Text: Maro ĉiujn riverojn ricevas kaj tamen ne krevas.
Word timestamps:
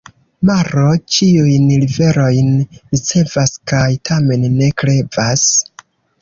Maro 0.49 0.85
ĉiujn 1.15 1.67
riverojn 1.83 2.49
ricevas 2.79 3.53
kaj 3.73 3.83
tamen 4.11 4.49
ne 4.57 4.71
krevas. 4.83 5.47